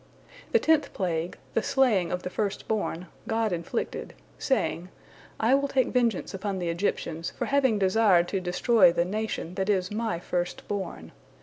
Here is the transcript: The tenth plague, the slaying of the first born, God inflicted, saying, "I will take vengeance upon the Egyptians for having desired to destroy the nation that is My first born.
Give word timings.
The 0.51 0.57
tenth 0.57 0.93
plague, 0.93 1.37
the 1.53 1.61
slaying 1.61 2.11
of 2.11 2.23
the 2.23 2.31
first 2.31 2.67
born, 2.67 3.05
God 3.27 3.51
inflicted, 3.51 4.15
saying, 4.39 4.89
"I 5.39 5.53
will 5.53 5.67
take 5.67 5.89
vengeance 5.89 6.33
upon 6.33 6.57
the 6.57 6.69
Egyptians 6.69 7.29
for 7.29 7.45
having 7.45 7.77
desired 7.77 8.27
to 8.29 8.39
destroy 8.41 8.91
the 8.91 9.05
nation 9.05 9.53
that 9.61 9.69
is 9.69 9.91
My 9.91 10.17
first 10.19 10.67
born. 10.67 11.11